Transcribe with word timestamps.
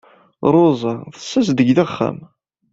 Ṛuza 0.53 0.93
tessazdeg-d 1.15 1.77
axxam. 1.83 2.17